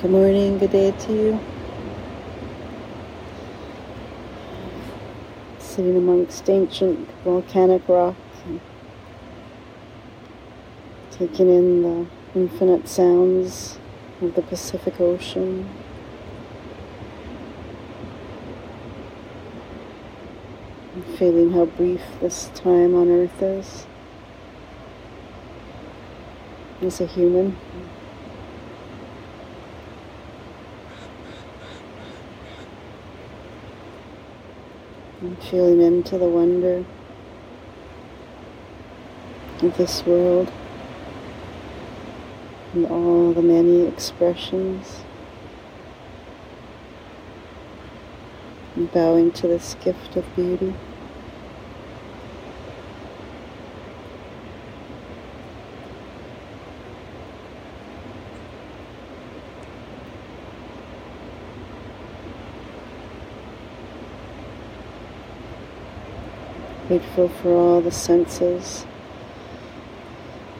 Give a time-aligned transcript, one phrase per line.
[0.00, 1.40] Good morning, good day to you.
[5.58, 8.16] Sitting amongst ancient volcanic rock,
[11.10, 13.78] taking in the infinite sounds
[14.22, 15.68] of the Pacific Ocean.
[20.94, 23.86] And feeling how brief this time on earth is
[26.80, 27.58] as a human.
[35.42, 36.84] Feeling into the wonder
[39.62, 40.50] of this world
[42.72, 45.02] and all the many expressions.
[48.76, 50.74] And bowing to this gift of beauty.
[66.90, 68.84] Grateful for all the senses,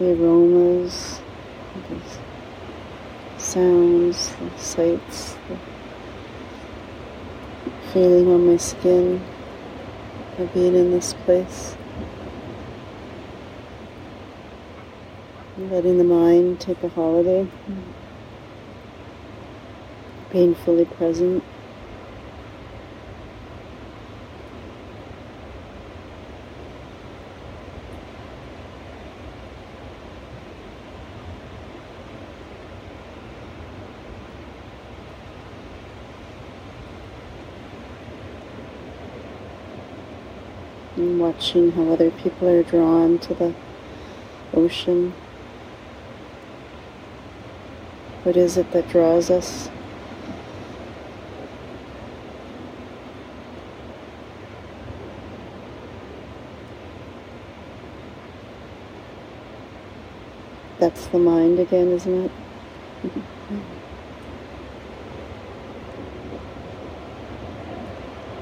[0.00, 1.20] the aromas,
[1.88, 2.00] the
[3.38, 5.56] sounds, the sights, the
[7.92, 9.22] feeling on my skin
[10.38, 11.76] of being in this place.
[15.56, 17.46] Letting the mind take a holiday,
[20.32, 21.44] being fully present.
[40.96, 43.54] And watching how other people are drawn to the
[44.54, 45.12] ocean.
[48.22, 49.68] What is it that draws us?
[60.78, 62.32] That's the mind again, isn't it?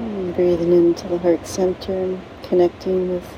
[0.00, 3.36] And breathing into the heart center and connecting with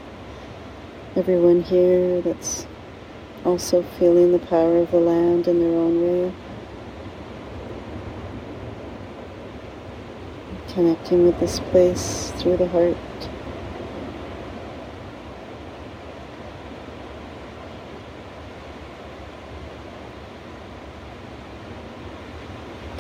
[1.17, 2.69] everyone here that's
[3.45, 6.33] also feeling the power of the land in their own way.
[10.69, 12.97] Connecting with this place through the heart.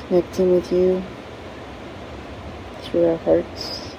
[0.08, 1.00] Connecting with you
[2.92, 3.96] through our hearts.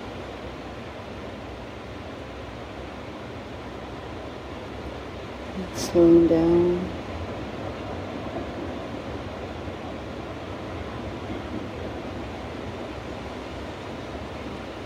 [5.55, 6.89] And slowing down.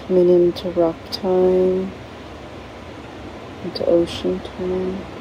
[0.08, 1.92] Coming into rock time,
[3.66, 5.17] into ocean time.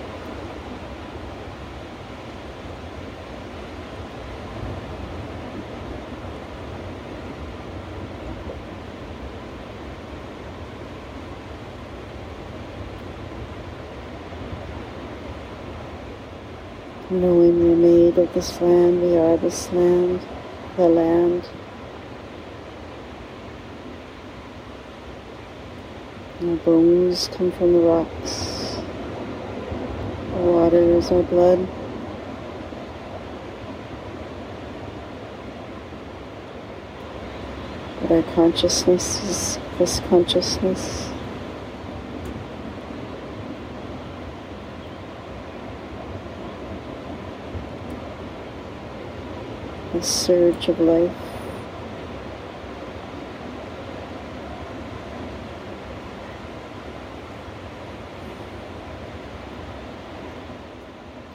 [17.08, 20.20] Knowing we're made of this land, we are this land,
[20.76, 21.48] the land.
[26.42, 28.82] Our bones come from the rocks.
[30.34, 31.68] The water is our blood.
[38.02, 41.15] But our consciousness is this consciousness.
[49.96, 51.10] The surge of life.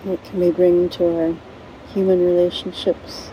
[0.03, 1.35] What can we bring to our
[1.93, 3.31] human relationships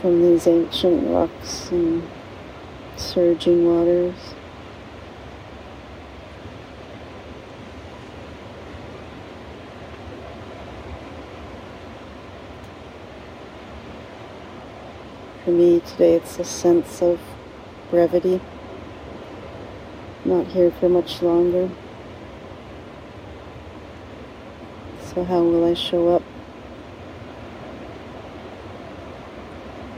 [0.00, 2.08] from these ancient rocks and
[2.96, 4.34] surging waters?
[15.48, 17.18] For me today, it's a sense of
[17.90, 18.38] brevity.
[20.22, 21.70] Not here for much longer.
[25.00, 26.22] So, how will I show up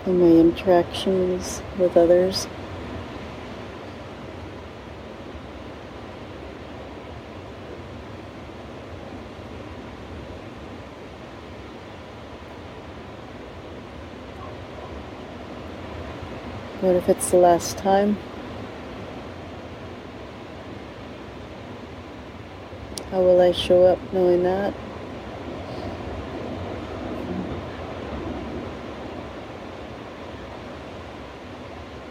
[0.06, 2.46] in my interactions with others?
[16.80, 18.16] What if it's the last time?
[23.10, 24.72] How will I show up knowing that?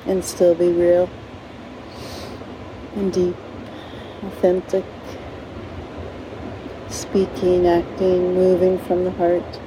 [0.06, 1.10] And still be real
[2.96, 3.36] and deep,
[4.22, 4.86] authentic,
[6.90, 9.59] speaking, acting, moving from the heart.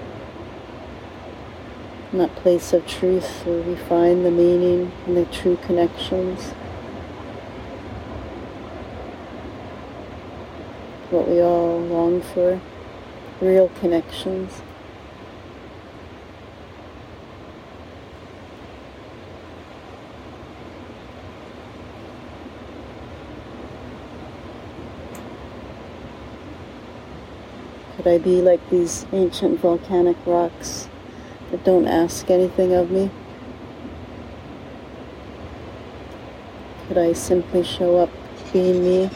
[2.12, 6.52] In that place of truth where we find the meaning and the true connections.
[11.12, 12.58] what we all long for,
[13.42, 14.62] real connections.
[27.96, 30.88] Could I be like these ancient volcanic rocks
[31.58, 33.10] don't ask anything of me?
[36.88, 38.10] Could I simply show up
[38.52, 39.10] being me?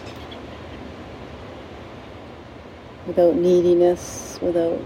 [3.06, 4.80] without neediness, without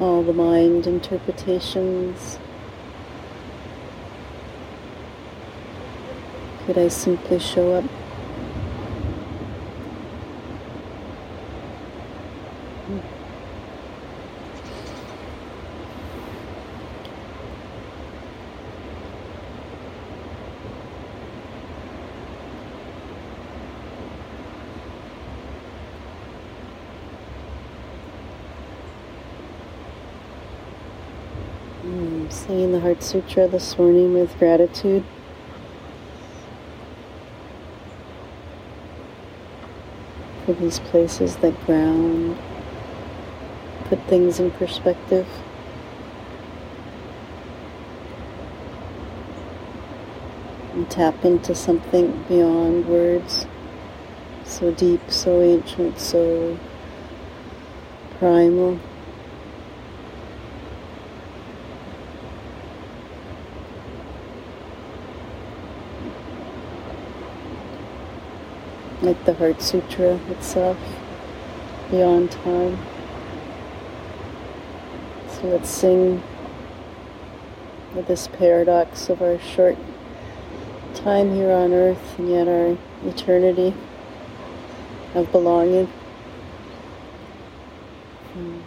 [0.00, 2.38] all the mind interpretations.
[6.64, 8.07] Could I simply show up?
[32.30, 35.04] Saying the Heart Sutra this morning with gratitude.
[40.44, 42.38] For these places that ground,
[43.84, 45.26] put things in perspective.
[50.74, 53.46] And tap into something beyond words,
[54.44, 56.58] so deep, so ancient, so
[58.18, 58.78] primal.
[69.00, 70.78] Like the Heart Sutra itself,
[71.90, 72.78] beyond time.
[75.28, 76.22] So let's sing
[77.94, 79.76] with this paradox of our short
[80.94, 83.74] time here on earth and yet our eternity
[85.14, 85.86] of belonging.
[88.32, 88.60] Hmm.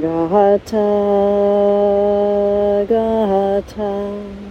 [0.00, 0.76] Gata,
[2.88, 4.47] Gata.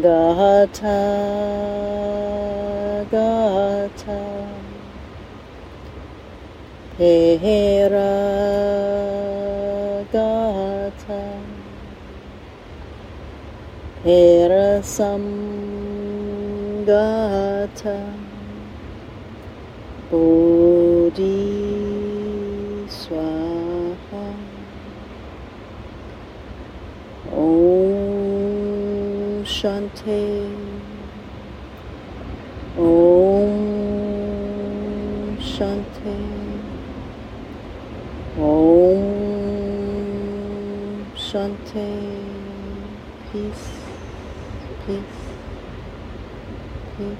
[0.00, 1.00] Gata
[3.10, 4.22] Gata
[6.96, 8.14] Hera
[10.12, 11.22] Gata
[14.04, 15.73] Herasam
[16.86, 17.98] Gata
[20.10, 21.38] Bodhi
[22.88, 24.26] Swaha.
[27.32, 28.24] Om
[29.44, 30.24] Shanti
[32.76, 33.54] Om
[35.40, 36.18] Shanti
[38.38, 39.04] Om
[41.16, 41.90] Shanti
[43.32, 43.68] Peace.
[44.86, 45.23] Peace
[46.96, 47.16] I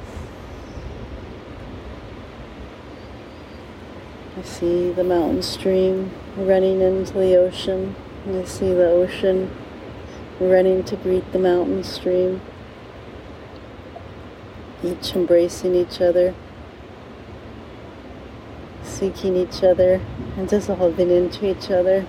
[4.44, 7.96] see the mountain stream running into the ocean.
[8.28, 9.50] I see the ocean
[10.38, 12.40] running to greet the mountain stream,
[14.84, 16.36] each embracing each other,
[18.84, 20.00] seeking each other,
[20.36, 22.06] and dissolving into each other.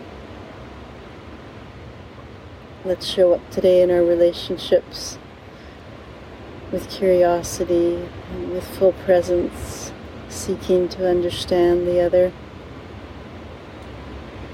[2.83, 5.17] Let's show up today in our relationships
[6.71, 8.09] with curiosity
[8.51, 9.91] with full presence,
[10.29, 12.33] seeking to understand the other,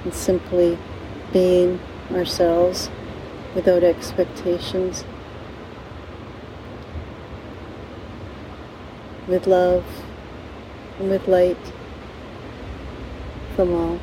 [0.04, 0.78] and simply
[1.32, 1.80] being
[2.12, 2.90] ourselves
[3.56, 5.06] without expectations,
[9.28, 9.86] with love
[11.00, 11.72] and with light
[13.56, 14.00] from all.